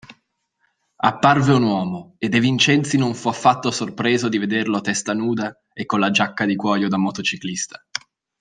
[1.03, 5.55] Apparve un uomo e De Vincenzi non fu affatto sorpreso di vederlo a testa nuda
[5.71, 7.85] e con la giacca di cuoio da motociclista.